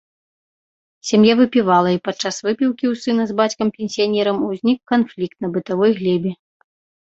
Сям'я 1.09 1.33
выпівала, 1.41 1.89
і 1.97 1.99
падчас 2.09 2.35
выпіўкі 2.47 2.85
ў 2.93 3.03
сына 3.03 3.23
з 3.33 3.37
бацькам-пенсіянерам 3.43 4.37
узнік 4.49 4.79
канфлікт 4.95 5.37
на 5.47 5.55
бытавой 5.55 5.91
глебе. 6.03 6.31